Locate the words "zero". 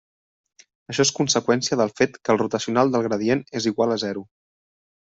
4.09-4.29